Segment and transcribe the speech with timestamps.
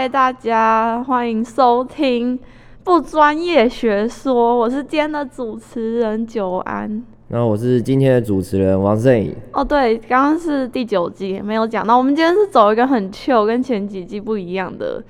[0.00, 2.38] 嗨，大家欢迎收听
[2.82, 7.04] 不专业学说，我是今天的主持人久安。
[7.28, 9.36] 那我是今天的主持人王胜颖。
[9.52, 15.04] 哦，对，刚刚是第九季没有讲到，我们今天是走一个很 chill 跟前几季不一样的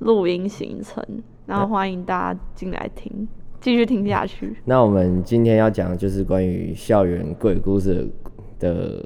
[0.00, 1.02] 录音行程，
[1.46, 3.26] 然后欢迎大家进来听，
[3.62, 4.54] 继续听下去。
[4.66, 8.06] 那我们今天要讲的就是关于校园鬼故事
[8.58, 9.02] 的。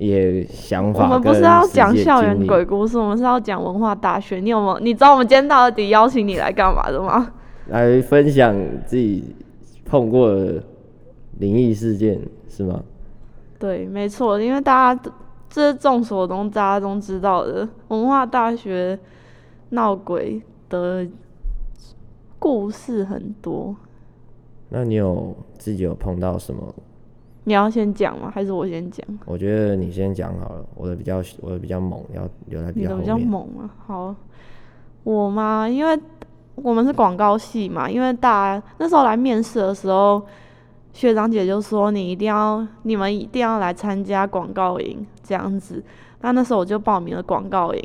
[0.00, 1.04] 一些想法。
[1.04, 4.40] 我们不是要讲校园鬼故事，我们是要讲文化大学。
[4.40, 4.78] 你有没有？
[4.78, 7.34] 你知道我们今天到底邀请你来干嘛的吗？
[7.66, 9.36] 来分享自己
[9.84, 10.62] 碰过的
[11.38, 12.18] 灵异事件，
[12.48, 12.82] 是吗？
[13.58, 15.12] 对，没错，因为大家
[15.50, 18.98] 这是众所周知，大家都知道的，文化大学
[19.68, 20.40] 闹鬼
[20.70, 21.06] 的
[22.38, 23.76] 故事很多。
[24.70, 26.74] 那你有自己有碰到什么？
[27.50, 28.30] 你要先讲吗？
[28.32, 29.04] 还是我先讲？
[29.26, 30.64] 我觉得你先讲好了。
[30.76, 33.02] 我的比较，我的比较猛，要留在比较后面。
[33.02, 33.68] 你的比较猛啊！
[33.88, 34.14] 好，
[35.02, 35.98] 我嘛，因为
[36.54, 40.22] 我们是广告系嘛，因为大家那时候来面试的时候，
[40.92, 45.82] 学长姐就说你一定要，你们一定要来参加广告营这样子。
[46.20, 47.82] 那那时候我就报名了广告营。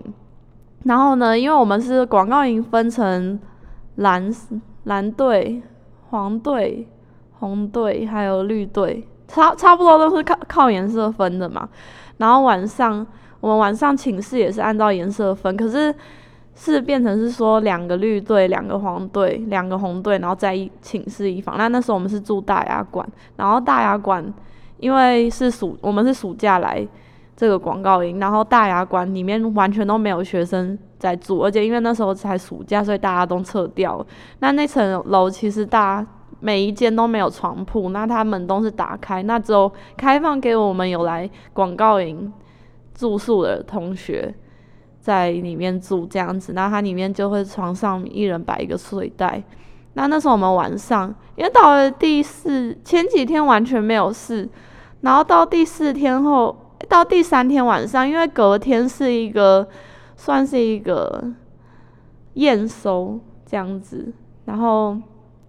[0.83, 3.39] 然后呢，因为我们是广告营分成
[3.95, 4.31] 蓝
[4.83, 5.63] 蓝队、
[6.11, 6.87] 黄队、
[7.39, 9.07] 红队还有绿队。
[9.27, 11.67] 差差不多都是靠靠颜色分的嘛，
[12.17, 13.05] 然后晚上
[13.39, 15.93] 我们晚上寝室也是按照颜色分，可是
[16.55, 21.57] 是变成是说两个绿队、两个黄队、两个红队，然后在一寝室一房。
[21.57, 24.33] 那那时候我们是住大雅馆，然后大雅馆
[24.77, 26.87] 因为是暑，我们是暑假来
[27.35, 34.05] 这个广告营，然后大雅馆里面完全都没有学生在住，而且因为那时候才暑假，所以大家都撤掉。
[34.39, 36.07] 那那层楼其实大家。
[36.45, 42.31] 每一间都没有床铺，那他们都是打开，那只有开放给我们有来广告营
[42.93, 44.31] 住宿的同学
[44.99, 46.53] 在里面住这样子。
[46.53, 49.41] 那它里面就会床上一人摆一个睡袋。
[49.93, 54.47] 那那时候我们晚上，因为到了第四前几天完全没有事，
[55.01, 56.55] 然后到第四天后，
[56.87, 59.67] 到第三天晚上，因为隔天是一个
[60.15, 61.33] 算是一个
[62.35, 64.13] 验收这样子，
[64.45, 64.95] 然后。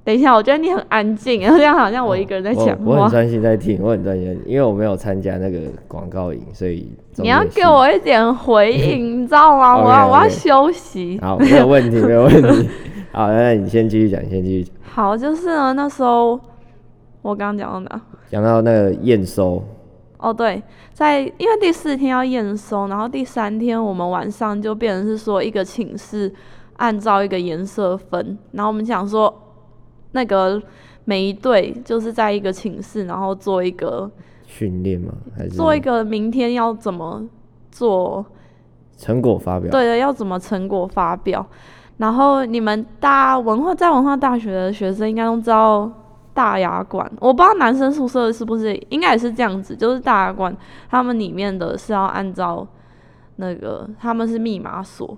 [0.07, 2.85] 等一下，我觉得你很安静，然后这样好像我一个人在讲话。
[2.85, 5.59] 我，我很专心在听，我很专心，因为我没有参加那个
[5.89, 9.77] 广告营，所以你要给我一点回应， 你知道吗？
[9.77, 11.19] 我要我要休息。
[11.21, 12.69] 好，没有问题，没有问题。
[13.11, 14.73] 好，那你先继续讲，你先继续讲。
[14.95, 16.39] 好，就是呢，那时候
[17.23, 18.01] 我刚刚讲到哪？
[18.31, 19.61] 讲到那个验收。
[20.19, 20.63] 哦，对，
[20.93, 26.33] 在因为第四天要验收，然后第三天我们晚上就变成是说一个寝室
[26.77, 29.43] 按照一个颜色分，然后我们想说。
[30.17, 30.61] 那个
[31.05, 34.11] 每一队就是在一个寝室，然后做一个
[34.47, 35.13] 训练吗？
[35.37, 37.23] 还是做一个明天要怎么
[37.71, 38.25] 做
[38.97, 39.71] 成果发表？
[39.71, 41.47] 对的，要怎么成果发表？
[41.99, 45.91] 然后你们大文化在文化大学的学生应该都知道
[46.33, 50.57] 大雅馆，我不知道男生宿舍是不是，应该也是这样子，就是大雅馆
[50.89, 52.67] 他们里面的是要按照
[53.37, 55.17] 那个他们是密码锁。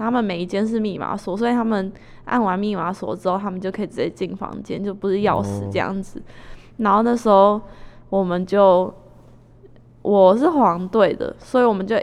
[0.00, 1.92] 他们每一间是密码锁，所以他们
[2.24, 6.18] 按完密码锁之后，他们就可以直接进房间，就不是钥匙这样子。
[6.18, 6.86] Oh.
[6.86, 7.60] 然后那时候
[8.08, 8.92] 我们就
[10.02, 11.96] 我是黄队的，所以我们就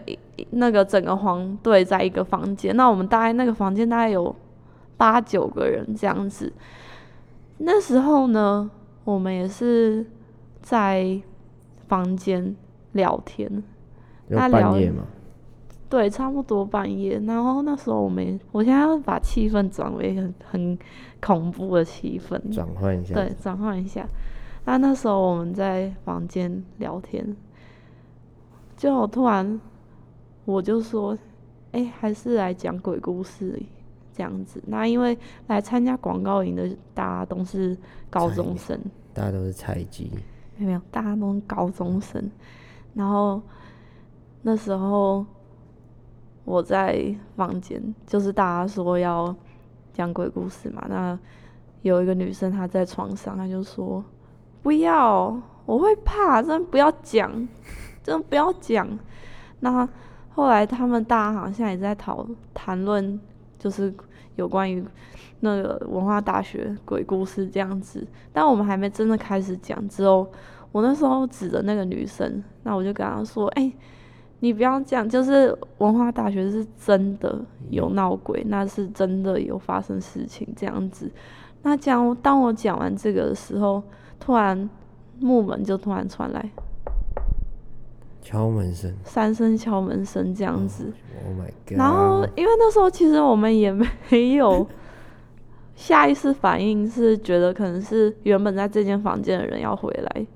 [0.51, 2.75] 那个整个黄队在一个房间。
[2.75, 4.35] 那我们大概那个房间大概有
[4.95, 6.53] 八九个人这样子。
[7.57, 8.69] 那时候呢，
[9.03, 10.05] 我们也是
[10.61, 11.19] 在
[11.87, 12.55] 房间
[12.91, 13.63] 聊天，
[14.27, 15.03] 那半夜吗？
[15.89, 17.17] 对，差不多半夜。
[17.19, 20.79] 然后那时候我们，我现在要把气氛转为很很
[21.21, 23.13] 恐怖的气氛，转换一下。
[23.13, 24.05] 对，转换一下。
[24.65, 27.37] 那那时候我们在房间聊天，
[28.75, 29.61] 就突然
[30.43, 31.17] 我就说
[31.71, 33.57] ：“哎，还是来讲鬼故事
[34.11, 35.17] 这样子。”那因为
[35.47, 37.77] 来参加广告营的大家都是
[38.09, 38.77] 高中生，
[39.13, 40.11] 大家都是菜鸡，
[40.57, 42.29] 没有，大家都是高中生。
[42.93, 43.41] 然后
[44.41, 45.25] 那时候。
[46.47, 49.35] 我在房间，就是大家说要
[49.91, 50.81] 讲鬼故事嘛。
[50.87, 51.19] 那
[51.81, 54.01] 有一个女生她在床上，她就说
[54.63, 57.29] ：“不要，我会怕，真不要讲，
[58.01, 58.87] 真不要讲。”
[59.59, 59.85] 那
[60.29, 63.19] 后来他们大家好像也在讨谈论，
[63.59, 63.93] 就是
[64.37, 64.81] 有关于
[65.41, 68.07] 那个文化大学鬼故事这样子。
[68.31, 70.25] 但我们还没真的开始讲，之后
[70.71, 73.69] 我那时候指着那个女生，那我就跟她说：“哎。”
[74.39, 77.39] 你不要讲，就是文化大学是真的
[77.69, 81.11] 有闹鬼，那是真的有发生事情这样子。
[81.63, 83.81] 那讲，当我讲完这个的时候，
[84.19, 84.69] 突然
[85.19, 86.51] 木门就突然传来，
[88.21, 90.93] 敲门声，三声敲门声这样子。
[91.25, 91.77] Oh my god！
[91.77, 94.67] 然后因为那时候其实我们也没有
[95.73, 100.27] 下意识反应，是觉得可能是原本在这间房间的人要回来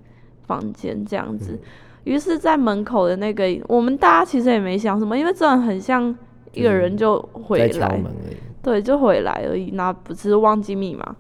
[0.48, 1.60] 房间这样子。
[2.04, 6.16] 于、嗯、是，在门口的那个，我们大家其实也没想什么，因为真的很像
[6.54, 8.02] 一个人就回来。
[8.62, 9.72] 对，就回来而已。
[9.72, 11.16] 那不是忘记密码。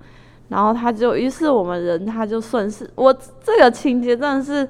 [0.50, 3.12] 然后他就，于是我们人他就顺势，我
[3.42, 4.68] 这个情节真的是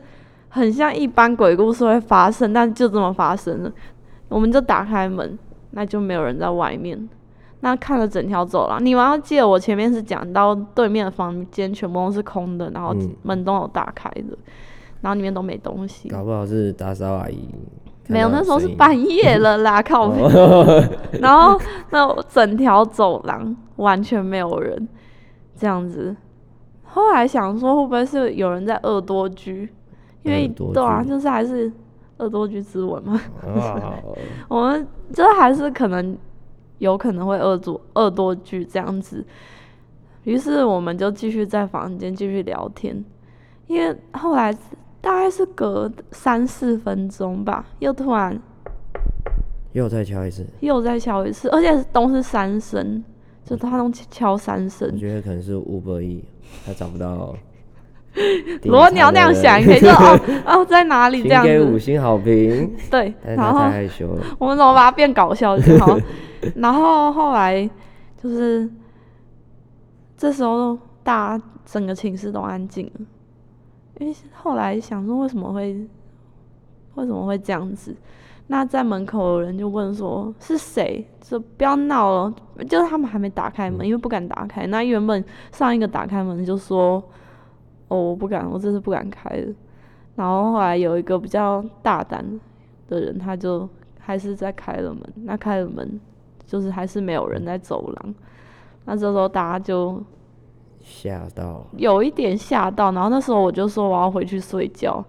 [0.48, 3.72] 很像一般鬼故事会发生，但就这么发生了。
[4.30, 5.38] 我们就打开门，
[5.72, 7.10] 那就没有人在外面。
[7.62, 14.38] 那看了整条走廊，你们要记得我前面是讲到对面的房间全部都是空的，然后门都有打开的，嗯、
[15.02, 16.10] 然后里面都没东西。
[16.10, 17.50] 搞不好是打扫阿姨。
[18.08, 20.12] 没有，那时候是半夜了啦，靠！
[21.22, 21.60] 然后
[21.92, 24.88] 那整条走廊完全没有人。
[25.58, 26.16] 这样子，
[26.84, 29.70] 后来想说会不会是有人在恶多居？
[30.24, 31.72] 因为对啊，就是还是
[32.18, 33.22] 恶多居之吻嘛。
[34.50, 36.18] 我们就还是可能
[36.80, 39.24] 有可能会恶作恶多居这样子。
[40.24, 43.06] 于是我们就继续在房间继续聊天，
[43.68, 44.52] 因为后来
[45.02, 48.40] 大概是隔三四分钟吧，又突然
[49.74, 53.04] 又再敲一次，又再敲一次，而且都是三声。
[53.44, 56.22] 就他能敲三声，我觉得可能是 Uber Eats，
[56.66, 57.36] 他找不到。
[58.64, 61.50] 如果你要那样想，你可以说哦哦在哪里 这样子。
[61.50, 62.72] 给五星好评。
[62.90, 64.24] 对，然后太害羞了。
[64.38, 65.98] 我们怎么把它变搞笑就好？
[66.56, 67.70] 然后后来
[68.22, 68.70] 就是
[70.16, 73.06] 这时候，大家整个寝室都安静了。
[74.02, 75.88] 因为后来想说，为什么会
[76.96, 77.96] 为什么会这样子？
[78.48, 81.08] 那在门口的人就问说：“是谁？
[81.22, 82.34] 就不要闹了。”
[82.68, 84.66] 就是他们还没打开门，因为不敢打开。
[84.66, 87.02] 那原本上一个打开门就说
[87.90, 89.54] ：“哦，我不敢，我这是不敢开的。”
[90.18, 92.26] 然后后来有一个比较大胆
[92.88, 93.70] 的人，他就
[94.00, 95.02] 还是在开了门。
[95.24, 96.02] 那开了门，
[96.48, 98.16] 就是还是没有人在走廊。
[98.84, 100.04] 那这时候大家就
[100.84, 102.92] 吓到，有一点吓到。
[102.92, 105.04] 然后那时候我就说我要回去睡觉。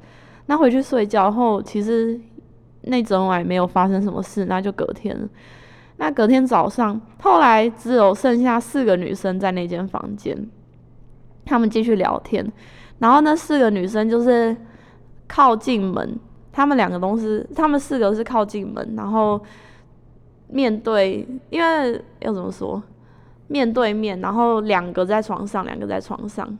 [0.46, 2.20] 那回去睡觉后，其实。
[2.84, 5.16] 那整晚没有发生什么事，那就隔天。
[5.98, 10.36] 那隔天早上，后来只有剩下四个女生在那间房间，
[11.44, 12.44] 她们继续聊天。
[12.98, 14.56] 然后那四个女生就是
[15.28, 16.18] 靠近门，
[16.50, 19.40] 她们两个都是，她们四个是靠近门，然后
[20.48, 22.82] 面对，因为要怎么说，
[23.52, 26.58] 面对面，然后两个在床上，两个在床上。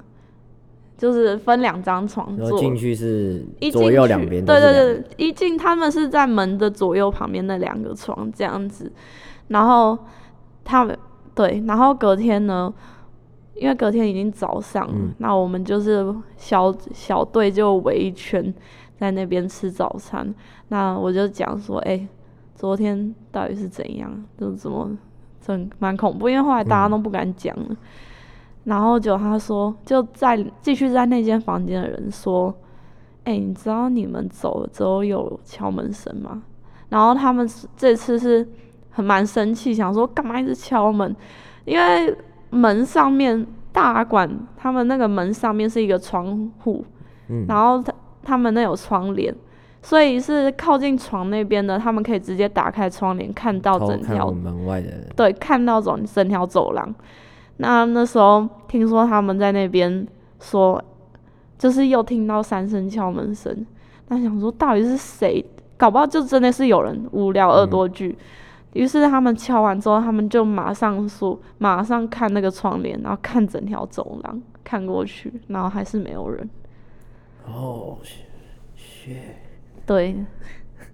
[0.95, 4.45] 就是分两张床坐，进去是左右两边。
[4.45, 8.93] 对对对，一进他们是在门的左右旁边那两个床这样子，
[9.49, 9.99] 然后
[10.63, 10.97] 他们
[11.35, 12.73] 对，然后隔天呢，
[13.55, 18.55] 因为隔天已经早上了，嗯、那我们就是小小队就围一圈
[18.97, 20.33] 在那边吃早餐。
[20.69, 22.09] 那我就讲说，哎、欸，
[22.55, 24.25] 昨天到底是怎样？
[24.39, 24.89] 就怎么
[25.47, 27.67] 很蛮恐怖，因为后来大家都不敢讲了。
[27.69, 27.77] 嗯
[28.65, 32.55] 然后就他说，就在继续在那间房间的人说
[33.27, 36.41] ：“哎、欸，你知道你们走了之后有敲门声吗？”
[36.89, 37.45] 然后他们
[37.77, 38.49] 这次是
[38.91, 41.13] 很蛮生气，想说干嘛一直敲门？
[41.65, 42.17] 因为
[42.51, 46.85] 门上面大馆他们那个门上面是一个窗户，
[47.27, 49.35] 嗯、然后他他们那有窗帘，
[49.83, 56.95] 所以是靠近床那边的，他们可以直接打开窗帘看到整条门外的，对，看到整整条走廊。
[57.59, 60.07] 那那时候听说他们在那边
[60.41, 60.83] 说，
[61.59, 63.67] 就是又听到三声敲门声。
[64.09, 65.45] 那想说到底是谁？
[65.77, 68.17] 搞不好就真的是有人无聊恶作剧。
[68.75, 76.49] 于、嗯、是他们敲完之后，他们就马上说，马上看那个窗帘，然后看整条走廊，看过去，然后还是没有人。
[77.47, 77.99] 哦，
[78.77, 79.42] 切，
[79.87, 80.17] 对，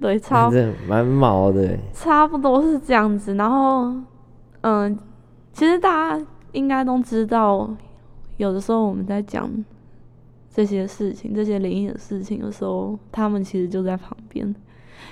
[0.00, 0.50] 对， 差
[0.88, 3.34] 蛮毛的，差不多是这样子。
[3.34, 3.94] 然后，
[4.62, 4.98] 嗯，
[5.52, 6.26] 其实大家。
[6.52, 7.76] 应该都知道，
[8.38, 9.48] 有的时候我们在讲
[10.50, 14.52] 这些事情、这些灵异的事情的时候，他们其实就在旁边。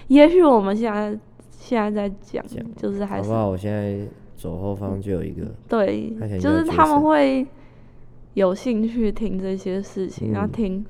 [0.08, 1.16] 也许我们现在
[1.50, 2.42] 现在在讲，
[2.74, 3.28] 就是还是。
[3.28, 3.48] 好不好？
[3.50, 5.44] 我现在左后方就有一个。
[5.68, 7.46] 对，就是他们会
[8.32, 10.86] 有兴趣听这些事情，然后、嗯、听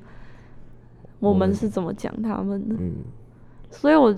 [1.19, 2.75] 我们是怎么讲他们的。
[2.79, 2.93] 嗯。
[3.71, 4.15] 所以我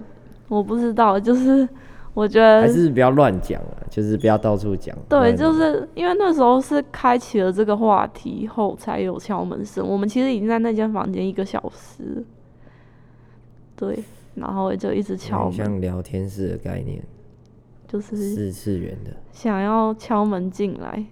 [0.48, 1.68] 我不知道，就是。
[2.16, 4.98] 我觉得还是不要乱讲啊，就是不要到处讲。
[5.08, 9.88] 对，就是因为那时候是开启了这个话题后才有敲门声。
[9.88, 12.26] 我们其实已经在那间房间一个小时，
[13.76, 14.04] 对，
[14.34, 17.02] 然后就一直敲门，像聊天室的概念，
[17.88, 21.06] 就是四次元的，想要敲门进来。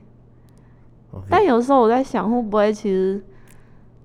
[1.29, 3.22] 但有时候我在想，会不会其实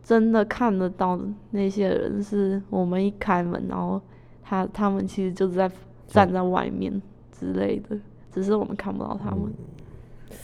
[0.02, 4.00] 真的看得到的那些人，是我们一开门，然后
[4.42, 5.70] 他他们其实就是在
[6.08, 7.96] 站在外面之类的，
[8.32, 9.42] 只是我们看不到他们。
[9.46, 10.36] 嗯、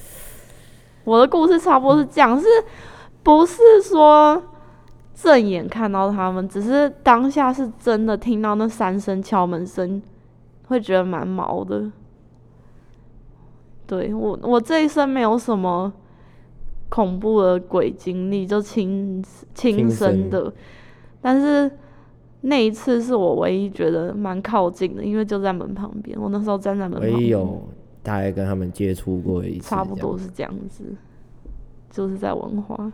[1.03, 2.47] 我的故事差不多是这样，是
[3.25, 4.41] 不是说
[5.13, 10.01] 正眼看到他们，只是当下是真的听到那三声敲门声，
[10.69, 11.91] 会觉得蛮毛的。
[13.89, 15.93] 对，我，我这一生没有什么。
[16.89, 19.23] 恐怖的鬼经历就亲
[19.55, 20.51] 亲身的，
[21.21, 21.71] 但是
[22.41, 26.19] 那一次是我唯一觉得蛮靠近的，因为就在门旁边。
[26.19, 27.63] 我那时候站在门旁边，唯一有
[28.03, 30.83] 大概跟他们接触过一次，差不多是这样子，
[31.91, 32.91] 就是在文化。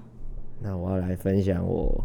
[0.60, 2.04] 那我要来分享我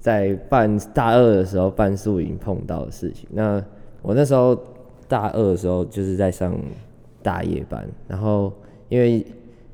[0.00, 3.28] 在办大二的时候办宿营碰到的事情。
[3.30, 3.64] 那
[4.02, 4.58] 我那时候
[5.06, 6.58] 大二的时候就是在上
[7.22, 8.52] 大夜班，然后
[8.88, 9.24] 因为。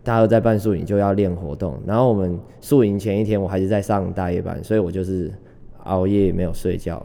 [0.04, 5.32] 大二在办宿营就要练活动，然后我们宿营前一天我还是在上大夜班，所以我就是
[5.84, 7.04] 熬夜没有睡觉，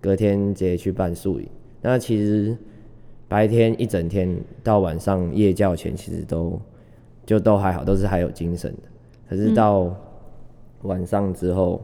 [0.00, 1.46] 隔天直接去办宿营。
[1.80, 2.56] 那其实
[3.28, 6.60] 白天一整天到晚上夜教前，其实都
[7.24, 8.82] 就都还好，都是还有精神的。
[9.30, 9.94] 可是到
[10.82, 11.80] 晚上之后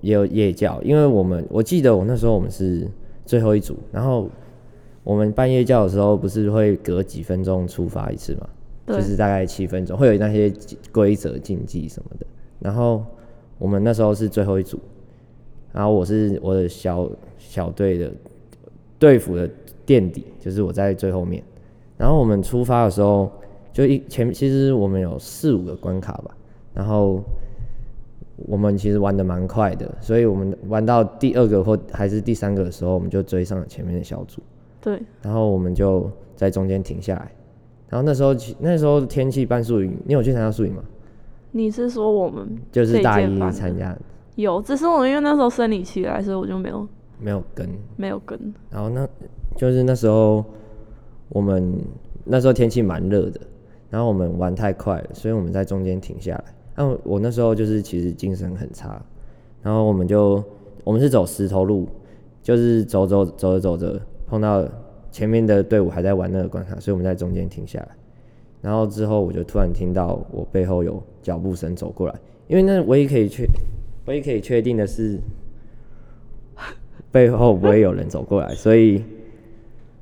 [0.00, 2.88] 也有夜教，因为我们我记得我那时候我们是
[3.26, 4.30] 最后一组，然后
[5.02, 8.48] 我们办夜教的时候不是会隔几分钟出发一次吗？
[8.86, 10.52] 就是大概七分钟，会有那些
[10.92, 12.26] 规则禁忌什么的。
[12.60, 13.04] 然后
[13.58, 14.78] 我们那时候是最后一组，
[15.72, 18.12] 然后我是我的小小队的
[18.98, 19.48] 队服的
[19.86, 21.42] 垫底，就是我在最后面。
[21.96, 23.30] 然后我们出发的时候，
[23.72, 26.36] 就一前其实我们有四五个关卡吧，
[26.74, 27.22] 然后
[28.46, 34.42] 我们其实玩的蛮快的，所以我们玩到第二个或还是第三个的时候，我们就追上了前面的小组。
[34.80, 37.30] 对，然后我们就在中间停下来。
[37.94, 40.82] 然后那时候，那时候天气办宿营，你有去参加宿营吗？
[41.52, 43.96] 你是说我们就是大一参加？
[44.34, 46.88] 有，只是我因为那时候生理期来，所以我就没有
[47.20, 48.36] 没有跟，没有跟。
[48.68, 49.08] 然后那
[49.56, 50.44] 就是那时候
[51.28, 51.72] 我们
[52.24, 53.40] 那时候天气蛮热的，
[53.90, 56.44] 然后我们玩太快了，所以我们在中间停下来。
[56.74, 59.00] 然后我那时候就是其实精神很差，
[59.62, 60.42] 然后我们就
[60.82, 61.88] 我们是走石头路，
[62.42, 64.66] 就是走走走着走着碰到。
[65.14, 67.88] 前面的队伍还在玩那个关卡，所以我们在中间停下来。
[68.60, 72.14] 然后之后我就突然听到我背后有脚步声走过来，
[72.48, 73.46] 因为那唯一可以确
[74.06, 75.20] 唯一可以确定的是
[77.12, 79.04] 背后不会有人走过来，所以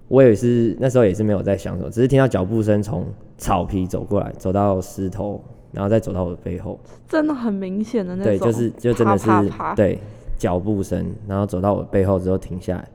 [0.09, 3.05] 我也是那时候也是没有在想什么，只是听到脚步声从
[3.37, 5.39] 草皮走过来，走到石头，
[5.73, 9.29] 然后再走到我的背后，真的很明显的那种，对，就是就真的是
[9.77, 9.99] 对
[10.39, 12.89] 脚步声，然后走到我背后之后停下来。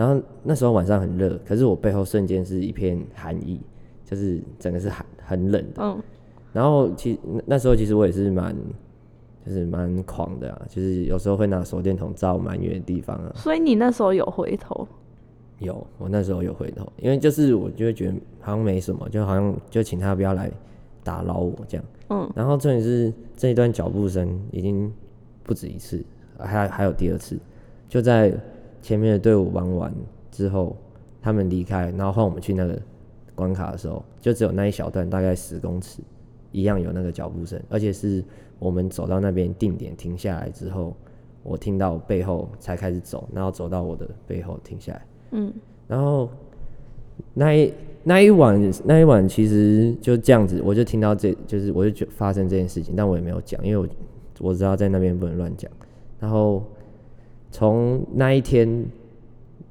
[0.00, 3.60] 然后那时候晚上很热，可是我背后瞬间是一片寒意，
[4.02, 5.82] 就是整个是寒很冷的。
[5.82, 6.02] 嗯。
[6.54, 8.56] 然后其实那时候其实我也是蛮，
[9.44, 13.30] 就是蛮狂的啊，就是有时候会拿手电筒照蛮远的地方啊。
[13.34, 14.88] 所以你那时候有回头？
[15.58, 20.50] 有，我那时候有回头，因为就是我就会觉得好像没什么，就好像就请他不要来
[21.04, 21.84] 打扰我这样。
[22.08, 22.32] 嗯。
[22.34, 24.90] 然后重点是这一段脚步声已经
[25.42, 26.02] 不止一次，
[26.38, 27.38] 还还有第二次，
[27.86, 28.32] 就在。
[28.82, 29.94] 前面的队伍玩完
[30.30, 30.76] 之后，
[31.20, 32.80] 他们离开，然后换我们去那个
[33.34, 36.00] 关卡的时候，就只有那一小段，大概十公尺，
[36.50, 38.24] 一样有那个脚步声，而且是
[38.58, 40.96] 我们走到那边定点停下来之后，
[41.42, 45.06] 我听到背后才开始走，然后走到我的背后停下来。
[45.32, 45.52] 嗯，
[45.86, 46.28] 然后
[47.34, 47.72] 那一
[48.02, 55.70] 那一晚那一晚其实就这样子，我就听到这就是我就觉发生这件事情，但我也没有讲，因为我我知道在那边不能乱讲，
[56.18, 56.62] 然后。
[57.52, 58.86] 从那一天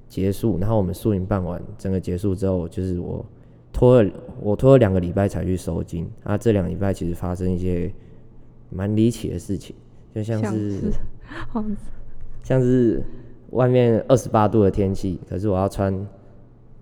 [0.09, 3.25] 结束，然后我们宿营办完，整个结束之后，就是我
[3.71, 6.05] 拖了我拖了两个礼拜才去收金。
[6.23, 7.89] 啊，这两个礼拜其实发生一些
[8.69, 9.73] 蛮离奇的事情，
[10.13, 10.91] 就像是，
[11.53, 11.75] 像是，
[12.43, 13.01] 像是
[13.51, 16.05] 外面二十八度的天气，可是我要穿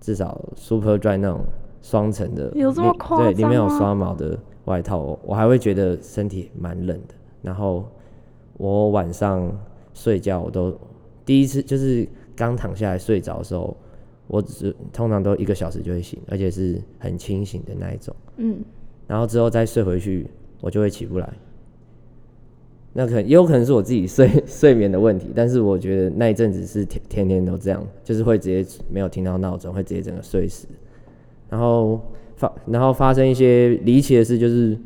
[0.00, 1.40] 至少 Superdry 那种
[1.80, 3.32] 双层的，有这么夸张吗？
[3.32, 7.14] 对，里面有刷毛的外套，我还会觉得身体蛮冷的。
[7.42, 7.84] 然后
[8.56, 9.48] 我晚上。
[9.94, 10.72] 睡觉我都
[11.28, 13.76] 第一次就是刚躺下来睡着的时候，
[14.28, 18.16] 我只通常都一个小时就会醒，而且是很清醒的那一种。
[18.38, 18.56] 嗯，
[19.06, 20.26] 然后之后再睡回去，
[20.62, 21.30] 我就会起不来。
[22.94, 30.66] 那可能也有可能是我自己睡 睡眠的问题，但是我觉得那一阵子是天天天都这样，就是会直接没有听到闹钟，会直接整个睡死。
[31.50, 32.00] 然后
[32.36, 34.78] 发然后发生一些离奇的事，就是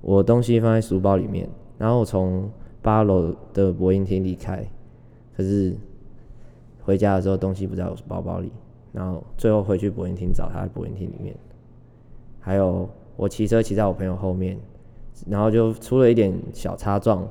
[0.00, 2.48] 我东西放在书包里面，然后我从。
[2.84, 4.68] 八楼的播音厅离开，
[5.36, 5.74] 可是
[6.82, 8.50] 回家的时候东西不在我包包里，
[8.92, 11.34] 然后最后回去播音厅找他在播音厅里面，
[12.40, 14.58] 还有我骑车骑在我朋友后面，
[15.28, 17.26] 然后就出了一点小擦撞，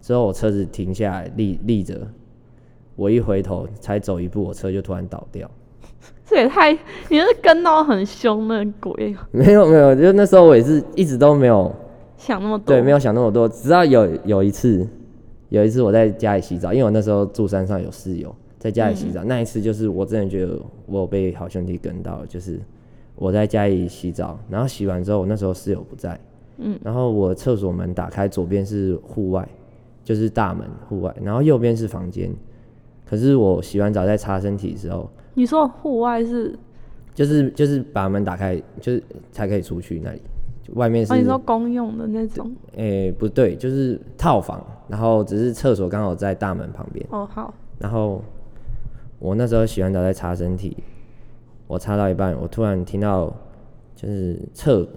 [0.00, 2.06] 之后我车子停下来立立着，
[2.96, 5.50] 我一回头才走一步，我车就突然倒掉。
[6.24, 6.72] 这也太，
[7.08, 9.16] 你是跟到很凶的鬼？
[9.32, 11.74] 没有没有，就那时候我也是一直都没有
[12.16, 13.48] 想那么多，对，没有想那么多。
[13.48, 14.86] 直到有有一次，
[15.50, 22.58] 有一次我在家里洗澡，因为我那时候住山上有室友在家里洗澡，嗯、那一次就是我真的觉得我有被好兄弟跟到，就是
[23.16, 26.18] 我在家里洗澡，然后洗完之后，我那时候室友不在，
[26.58, 29.46] 嗯，然后我厕所门打开，左边是户外，
[30.04, 32.32] 就是大门户外，然后右边是房间，
[33.04, 35.10] 可是我洗完澡在擦身体的时候。
[35.34, 36.58] 你说户外是，
[37.14, 39.02] 就是就是把门打开，就是
[39.32, 40.20] 才可以出去那里，
[40.74, 41.12] 外面是。
[41.12, 42.54] 啊，你说公用的那种？
[42.76, 47.06] 诶、欸，不对，就是套房，然后只是厕所刚好在大门旁边。
[47.10, 47.52] 哦，好。
[47.78, 48.22] 然后
[49.18, 50.76] 我那时候洗完澡在擦身体，
[51.66, 53.34] 我擦到一半，我突然听到
[53.94, 54.88] 就是厕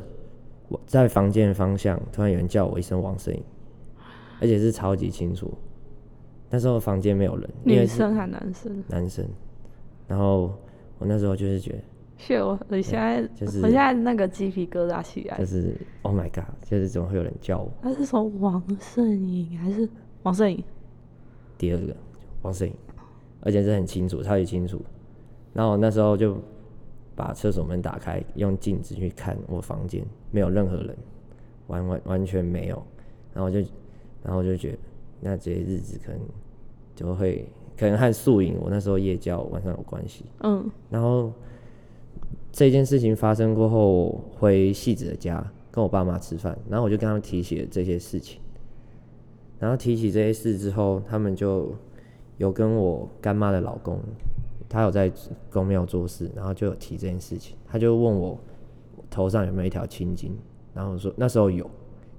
[0.69, 3.33] 我在房间方向突然有人叫我一声王声，
[4.39, 5.51] 而且是超级清楚。
[6.49, 8.83] 那时候房间没有人，女生还男生？
[8.87, 9.25] 男生。
[10.07, 10.53] 然后
[10.99, 11.79] 我那时候就是觉得，
[12.25, 17.69] 是我我现在就是我现在那个鸡皮疙瘩起来，就是 Oh my God，就是怎么会有人叫我？
[17.81, 19.89] 他是说王圣颖还是
[20.23, 20.63] 王圣颖？
[21.57, 21.93] 第二个
[22.41, 22.73] 王圣颖，
[23.41, 24.81] 而且是很清楚，超级清楚。
[25.53, 26.37] 然后我那时候就
[27.15, 30.95] 把厕所门打开，用镜子去看我房间，没有任何人，
[31.67, 32.81] 完完完全没有。
[33.33, 33.59] 然后我就，
[34.23, 34.77] 然后我就觉得，
[35.19, 36.21] 那这些日子可能
[36.95, 37.45] 就会。
[37.75, 40.23] 可能和宿营，我那时候夜教晚上有关系。
[40.41, 41.33] 嗯，然后
[42.53, 48.39] 这件事情发生过后，回戏子的家跟我爸妈吃饭，然后我就跟他们提起了这些事情。
[49.59, 51.75] 然后提起这些事之后，他们就
[52.37, 53.99] 有跟我干妈的老公，
[54.69, 55.11] 他有在
[55.51, 57.57] 宫庙做事，然后就有提这件事情。
[57.67, 58.39] 他就问我
[59.09, 60.37] 头上有没有一条青筋，
[60.73, 61.69] 然后我说那时候有，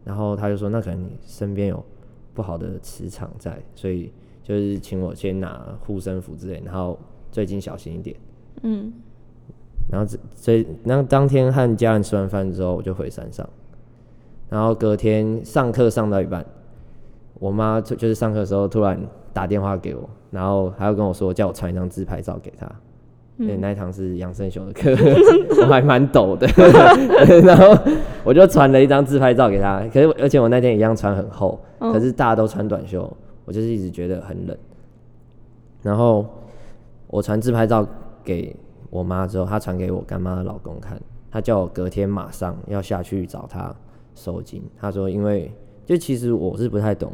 [0.04, 1.82] 然后他就说那可能你身边有
[2.34, 4.12] 不好的磁场在，所以。
[4.46, 6.98] 就是请我先拿护身符之类，然后
[7.32, 8.14] 最近小心一点。
[8.60, 8.92] 嗯，
[9.90, 13.48] 然后这这那当天和家人吃完饭之后，我就回山上。
[14.48, 16.44] 然后隔天上课上到一半，
[17.40, 19.00] 我妈就就是上课的时候突然
[19.32, 22.70] 打电话给我，然后还要跟我说叫我传一张自拍照给她。
[23.38, 24.90] 嗯，欸、那一堂是杨胜雄的课，
[25.62, 26.46] 我还蛮抖的。
[27.42, 27.76] 然后
[28.22, 33.10] 我就传了一张自拍照给她，可是而且我那天一样穿很厚，可是大家都穿短袖。
[33.46, 34.56] 我就是一直觉得很冷，
[35.82, 36.24] 然后
[37.08, 37.86] 我传自拍照
[38.24, 38.56] 给
[38.94, 43.74] 我妈之后，她传给我干妈的老公看，她叫我隔天马上要下去找她
[44.14, 44.62] 收金。
[44.78, 45.50] 她说，因为
[45.84, 47.12] 就其实我是不太懂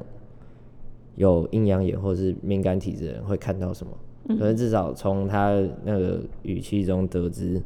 [1.16, 7.62] 有阴阳眼或者是敏感体质的人会看到什么，可是至少从她那个语气中得知，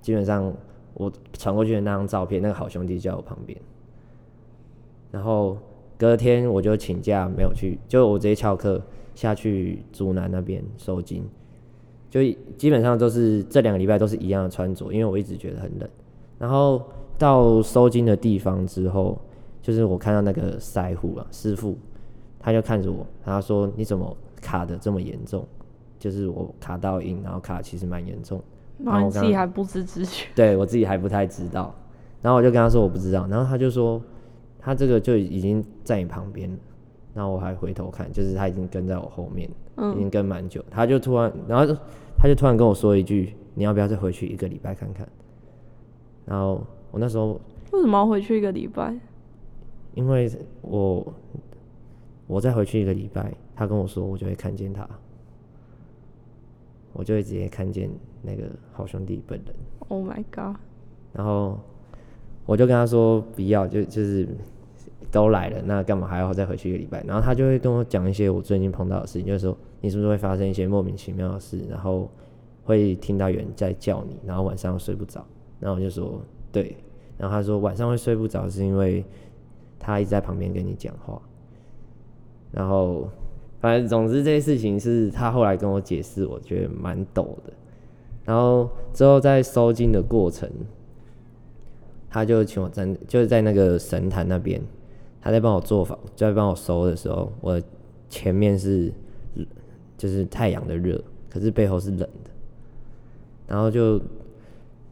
[0.00, 0.54] 基本上
[0.94, 3.60] 我传过去的那张照片，那个好兄弟就在我旁边，
[5.10, 5.56] 然后。
[6.00, 8.80] 隔天我就请假没有去，就我直接翘课
[9.14, 11.22] 下去竹南那边收惊，
[12.10, 12.20] 就
[12.58, 15.88] 基本上都是这两个礼拜都是一样的穿着，因为我一直觉得很冷。
[16.38, 16.82] 然后
[17.16, 19.18] 到收金的地方之后，
[19.62, 21.78] 就是我看到那个师傅啊，师傅，
[22.38, 25.46] 他就看着我，他说：“你怎么卡的这么严重？”
[25.98, 28.42] 就是我卡到阴，然后卡其实蛮严重。
[28.78, 30.26] 然后我自己还不知之觉。
[30.36, 31.74] 对，我自己还不太知道。
[32.20, 34.02] 然后我就跟他说我不知道，然后他就说。
[34.62, 36.54] 他这个就已经在你旁边，
[37.14, 40.64] 然后我还回头看，就是他已经跟在我后面，嗯、已经跟蛮久。
[40.70, 41.76] 他就突然，然后
[42.16, 45.08] 他就突然跟我说一句：“你要不要再回去一个礼拜看看？”
[46.26, 47.40] 然后我那时候
[47.72, 48.96] 为什么要回去一个礼拜？
[49.94, 50.30] 因为
[50.62, 51.14] 我
[52.26, 54.88] 我再回去一个礼拜，他跟我说，我就会看见他，
[56.92, 57.90] 我就会直接看见
[58.22, 59.54] 那个好兄弟本人。
[59.88, 60.56] Oh my god！
[61.12, 61.58] 然后。
[62.46, 64.26] 我就跟他说不要，就就是
[65.10, 67.02] 都来了，那干嘛还要再回去一个礼拜？
[67.06, 72.10] 然后他就会跟我讲一些我最近碰到的事情，就是说你是不是会发生一些莫名其妙的事，然后
[72.64, 75.24] 会听到有人在叫你，然后晚上睡不着。
[75.58, 76.20] 然后我就说
[76.52, 76.76] 对，
[77.18, 79.04] 然后他说晚上会睡不着是因为
[79.78, 81.20] 他一直在旁边跟你讲话。
[82.52, 83.08] 然后
[83.60, 87.52] 反正总之这些事情是他后来跟我解释，我觉得蛮抖的。
[88.24, 90.50] 然后之后在收金的过程。
[92.12, 94.60] 他就请我站，就是在那个神坛那边，
[95.20, 97.60] 他在帮我做法，就在帮我收的时候，我
[98.08, 98.92] 前面是
[99.96, 102.30] 就是太阳的热，可是背后是冷的。
[103.46, 104.00] 然后就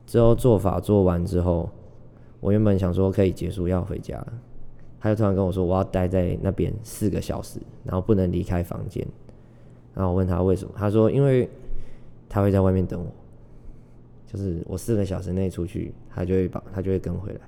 [0.07, 1.69] 之后做法做完之后，
[2.41, 4.25] 我原本想说可以结束要回家，
[5.01, 9.07] 他就突然跟我说我要待在那边四个小时，然后不能离开房间。
[9.95, 11.49] 然后我问他为什么，他说因为
[12.29, 13.07] 他会在外面等我。
[14.31, 17.41] 就是我四个小时内出去，他就会把他就会跟回来，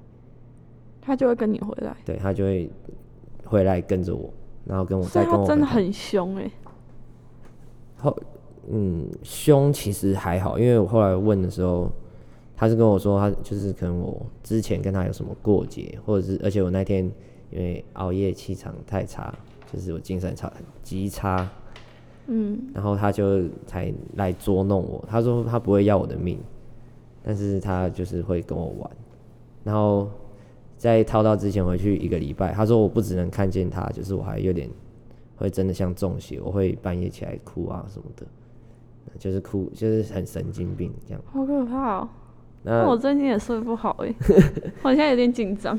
[1.00, 2.70] 他就会跟你回来，对，他就会
[3.44, 4.32] 回来跟着我，
[4.64, 6.52] 然后跟我再跟我真的很凶哎、欸。
[7.96, 8.16] 后
[8.70, 11.90] 嗯，凶其实还好，因为我后来问的时候，
[12.56, 17.04] 他是跟我说他就是可能我之前跟他有什么过节，或者是而且我那天
[17.50, 19.34] 因为熬夜气场太差，
[19.72, 21.48] 就是我精神差极差，
[22.26, 25.04] 嗯，然后他就才来捉弄我。
[25.08, 26.38] 他说他不会要我的命，
[27.22, 28.90] 但是他就是会跟我玩，
[29.64, 30.08] 然后
[30.80, 34.66] 在套到之前回去一个礼拜，他说我不只能看见他，就是我还有点
[35.36, 38.26] 会真的像中邪，我会半夜起来哭啊什么的。
[39.18, 42.08] 就是哭，就是很神经病这样，好可怕哦、喔！
[42.62, 44.14] 那我最近也睡不好哎、欸，
[44.82, 45.76] 我现在有点紧张。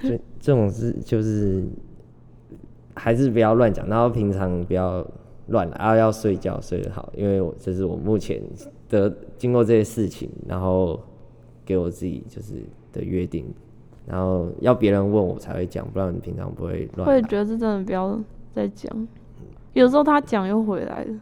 [0.00, 1.64] 这这种事就是
[2.94, 5.06] 还是不要乱讲，然后平常不要
[5.48, 8.42] 乱，然后要睡觉睡得好，因为我这是我目前
[8.88, 10.98] 的经过这些事情，然后
[11.66, 13.44] 给我自己就是的约定，
[14.10, 17.08] 然后要别人问我才会讲，不然你平常不会乱。
[17.08, 18.18] 我也觉得是真的不要
[18.54, 19.08] 再讲，
[19.74, 21.14] 有时候他讲又回来了。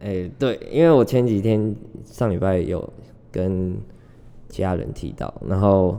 [0.00, 1.74] 哎、欸，对，因为我前几天
[2.04, 2.86] 上礼拜有
[3.30, 3.76] 跟
[4.48, 5.96] 家人提到，然后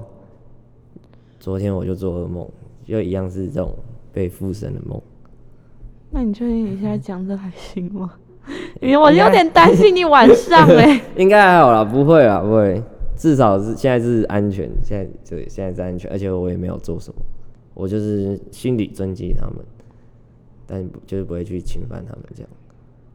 [1.40, 2.46] 昨天我就做噩梦，
[2.86, 3.74] 就一样是这种
[4.12, 5.02] 被附身的梦。
[6.12, 8.14] 那你确定你现在讲这还行吗？
[8.82, 11.02] 因为我有点担心你晚上哎、欸。
[11.16, 12.84] 应该还好啦，不会啦，不会，
[13.24, 17.22] 至少是现在是安全，现在对，现在是安全，而且我也没有做什么，
[17.74, 19.64] 我就是心里尊敬他们，
[20.68, 22.50] 但就是不会去侵犯他们这样。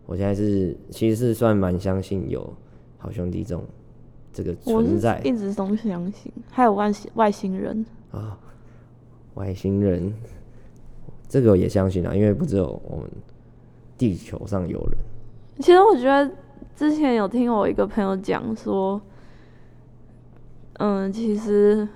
[0.07, 2.51] 我现在是，其实是算蛮相信有
[2.97, 3.63] 好兄弟这种
[4.33, 8.37] 这个存在，一直都相信，还有外星外星人啊、哦，
[9.35, 10.11] 外星人，
[11.29, 13.11] 这个我也相信啊，因为不只有我们
[13.99, 14.99] 地球上有人。
[15.59, 16.35] 其实我觉得
[16.75, 18.99] 之前有听我一个朋友讲说，
[20.79, 21.87] 嗯，其实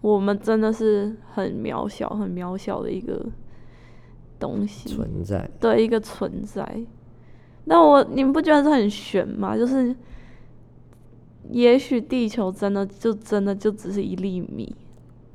[0.00, 3.24] 我们真的是很渺小、很渺小的一个
[4.38, 6.84] 东西存在，对，一个存在。
[7.64, 9.56] 那我你们不觉得这很悬吗？
[9.56, 9.94] 就是，
[11.50, 14.74] 也许地球真的就真的就只是一粒米，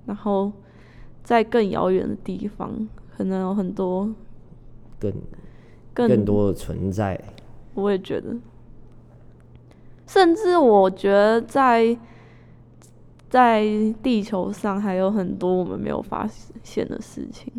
[0.06, 0.52] 然后
[1.24, 4.14] 在更遥远的地方，可能有很多
[5.00, 5.10] 更
[5.94, 7.18] 更更多的存在。
[7.76, 8.36] 我也觉得，
[10.06, 11.98] 甚至我觉得在
[13.30, 13.66] 在
[14.02, 16.28] 地球上还有很多我们没有发
[16.64, 17.52] 现的事情。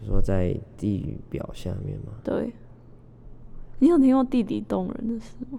[0.00, 2.12] 你说在地表下面吗？
[2.24, 2.52] 对。
[3.78, 5.58] 你有听过地底洞人的事吗？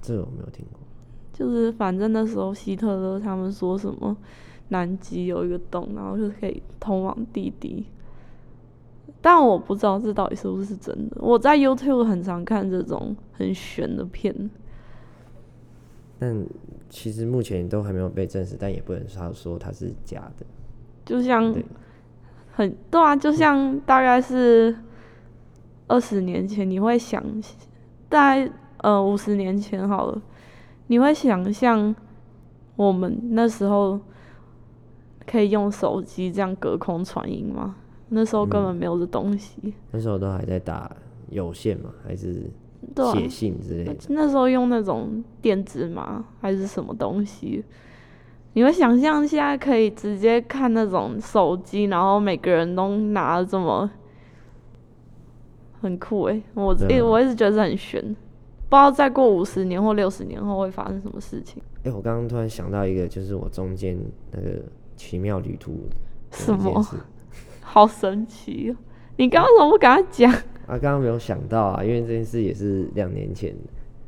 [0.00, 0.80] 这个我没有听过。
[1.32, 4.16] 就是反正那时候希特勒他们说什么
[4.68, 7.86] 南极有一个洞，然后就可以通往地底。
[9.20, 11.16] 但我不知道这到底是不是真的。
[11.20, 14.50] 我在 YouTube 很常看这种很悬的片。
[16.18, 16.46] 但
[16.88, 20.46] 其实目前都还没有被证实，但也不能说说它是假的。
[21.04, 21.54] 就像
[22.52, 24.76] 很对啊，就像大概是。
[25.90, 27.24] 二十年前，你会想，
[28.10, 28.52] 大概
[28.82, 30.22] 呃五十年前好了，
[30.88, 31.96] 你会想象
[32.76, 33.98] 我们那时候
[35.26, 37.74] 可以用手机这样隔空传音吗？
[38.10, 39.56] 那时候根本没有这东西。
[39.62, 40.94] 嗯、那时候都还在打
[41.30, 42.42] 有线嘛，还是
[43.12, 43.96] 写信之类的、啊。
[44.08, 47.64] 那时候用那种电子码还是什么东西？
[48.54, 53.90] 你会想象现在可以直接看那种手机，然后每个人都拿这么。
[55.80, 58.16] 很酷诶、欸，我一我一直觉得是很悬，不知
[58.70, 61.62] 道再过五十年或六十年后会发生什么事情。
[61.84, 63.96] 哎、欸，我刚刚突然想到一个，就是我中间
[64.32, 64.60] 那个
[64.96, 65.78] 奇妙旅途。
[66.32, 66.84] 什么？
[67.60, 68.74] 好神奇！
[69.18, 70.32] 你刚刚怎么不跟他讲？
[70.68, 73.52] 啊，刚刚没有想到啊，因为这件事也是两年前。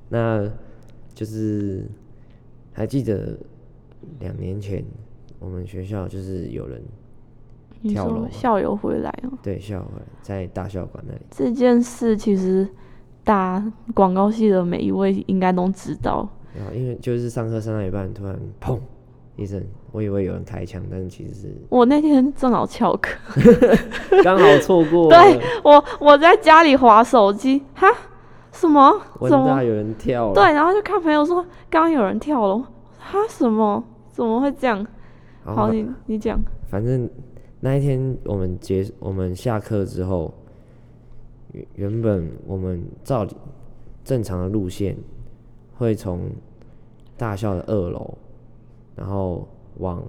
[0.09, 0.49] 那
[1.14, 1.85] 就是
[2.73, 3.37] 还记得
[4.20, 4.85] 两年前
[5.38, 6.81] 我们学校就是有人。
[7.83, 9.33] 跳楼，校友回来哦。
[9.42, 11.20] 对，校友回来在大校馆那里。
[11.31, 12.68] 这件事其实
[13.25, 16.29] 大广告系的每一位应该都知道。
[16.57, 18.79] 啊因为就是上课上到一半，突然砰
[19.37, 19.62] 一声，
[19.93, 23.11] 我以为有人开枪，但是其实是我那天正好翘课，
[24.23, 25.09] 刚好错过。
[25.12, 27.87] 对，我我在家里划手机，哈？
[28.53, 29.01] 什么？
[29.29, 30.35] 怎么有人跳了？
[30.35, 32.59] 对，然后就看朋友说刚刚有人跳楼，
[32.99, 33.19] 哈？
[33.29, 33.83] 什么？
[34.11, 34.87] 怎么会这样？
[35.45, 36.38] 好，好，你你讲。
[36.69, 37.09] 反正。
[37.62, 40.33] 那一天我们结我们下课之后，
[41.53, 43.27] 原原本我们照
[44.03, 44.97] 正常的路线，
[45.77, 46.31] 会从
[47.19, 48.16] 大校的二楼，
[48.94, 49.46] 然后
[49.79, 50.03] 往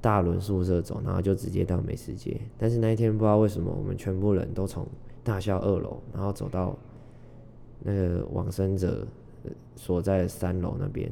[0.00, 2.40] 大轮宿舍走，然后就直接到美食街。
[2.58, 4.86] 但是那一天不知道为什么，我们全部人都从
[5.22, 6.76] 大校二楼，然后走到
[7.80, 9.06] 那个往生者
[9.76, 11.10] 所在的三楼那边，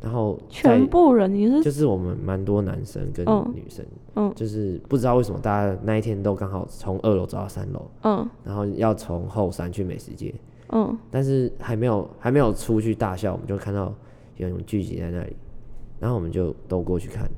[0.00, 10.34] 然后全部人你是就是我们蛮多男生跟女生，嗯，就是不知道为什么大家那一天都刚好从二楼走到三楼，嗯，然后要从后山去美食街，
[10.68, 13.94] 嗯，但是还没有还没有出去大校，我们就看到
[14.36, 15.34] 有人聚集在那里，
[15.98, 17.28] 然后我们就都过去看，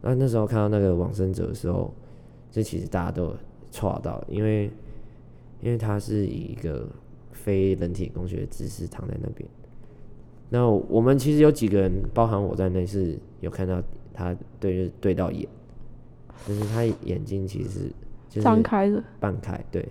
[0.00, 1.92] 那那时候看到那个往生者的时候，
[2.50, 3.34] 这其实大家都
[3.70, 4.70] 错到，因为
[5.60, 6.88] 因为他是以一个
[7.32, 9.48] 非人体工学的姿势躺在那边。
[10.50, 15.48] 那我们其实有几个人，包含我在内，是有看到他对就是对到眼，
[16.46, 17.90] 就是他眼睛其实
[18.28, 19.88] 就是张开的，半开，对，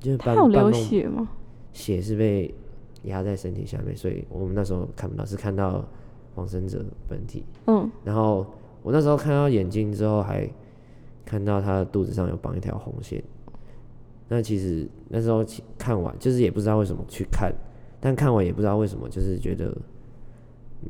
[0.00, 1.28] 就是半他有流血吗？
[1.72, 2.54] 血是被
[3.02, 5.86] 压在身体下面，所以我们那时候看不到，是看到
[6.34, 7.44] 往生者本体。
[7.66, 8.46] 嗯，然后
[8.82, 10.48] 我那时候看到眼睛之后，还
[11.24, 13.22] 看到他的肚子上有绑一条红线。
[14.28, 15.44] 那其实那时候
[15.76, 17.52] 看完，就是也不知道为什么去看。
[18.00, 19.74] 但看完也不知道为什么，就是觉得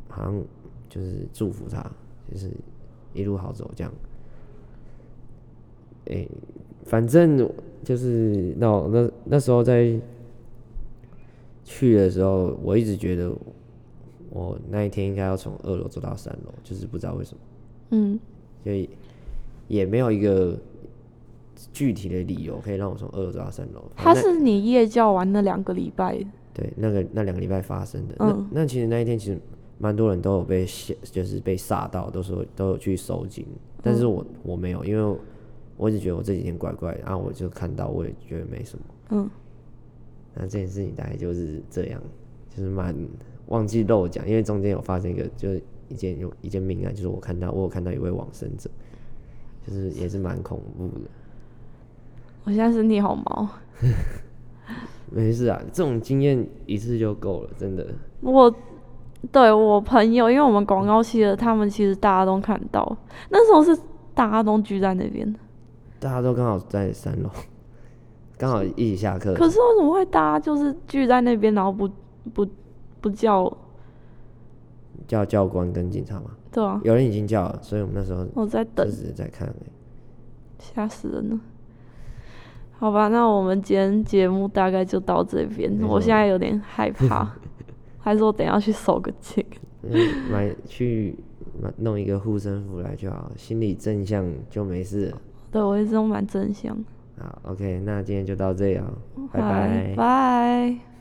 [0.08, 0.42] 好像
[0.88, 1.80] 就是祝福他，
[2.30, 2.50] 就是
[3.12, 3.92] 一路好走这样。
[6.06, 6.30] 哎、欸，
[6.84, 7.48] 反正
[7.84, 9.96] 就是那那那时候在
[11.62, 13.32] 去的时候，我一直觉得
[14.34, 17.40] 我那一天应该要从二楼走到三楼，就是不知道为什么。
[17.90, 18.18] 嗯，
[18.64, 18.90] 所以
[19.68, 20.58] 也没有一个
[21.72, 23.80] 具体的理由可以让我从二楼走到三楼。
[23.94, 26.18] 他是你夜教完那两个礼拜。
[26.52, 29.40] 对，那个那两个礼拜发生的，嗯、那那其实那一天其实
[29.78, 33.46] 蛮多人都有被吓，就是被吓到，都说都有去收紧，
[33.82, 35.18] 但是我、嗯、我没有，因为
[35.76, 38.84] 我一直觉得我这几天怪怪的，然后我就看到，我也觉得没什么。
[39.10, 39.30] 嗯，
[40.34, 42.02] 那这件事情大概就是这样，
[42.50, 42.92] 就是蛮
[43.46, 48.70] 忘记漏讲，因为中间有发生一个，就是一件有一件命案，就是我看到我有看到一位往生者，
[49.66, 51.10] 就是也是蛮恐怖的。
[52.44, 53.48] 我现在身体好毛。
[55.12, 57.86] 没事啊，这种经验一次就够了，真的。
[58.22, 58.52] 我
[59.30, 62.96] 对我朋友，因为我们广告系的，他们其实大家都看到，
[63.28, 63.80] 那时候是
[64.14, 65.32] 大家都聚在那边，
[66.00, 67.30] 大家都刚好在三楼，
[68.36, 69.34] 刚好一起下课。
[69.34, 71.88] 可是为什么会大家就是聚在那边，然后不
[72.32, 72.46] 不
[73.04, 73.54] 不叫
[75.06, 76.30] 叫教官跟警察吗？
[76.50, 79.54] 对啊，有人已经叫了，所以我们那时候我在等，只是在看，
[80.58, 81.38] 吓死人了。
[82.72, 85.70] 好吧，那我们今天节目大概就到这边。
[85.82, 87.30] 我现在有点害怕，
[88.00, 89.44] 还是我等一下去守个惊？
[90.32, 91.14] 买去
[91.60, 95.18] 买弄一个护身符来就好，心理正向就没事了。
[95.52, 96.74] 对，我一直都蛮正向。
[97.18, 98.90] 好，OK，那今天就到这样，
[99.30, 99.94] 拜拜。
[99.94, 100.93] 拜。